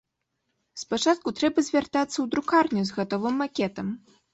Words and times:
Спачатку 0.83 1.27
трэба 1.41 1.67
звяртацца 1.69 2.13
ў 2.13 2.25
друкарню 2.35 2.81
з 2.89 3.01
гатовым 3.01 3.35
макетам. 3.45 3.99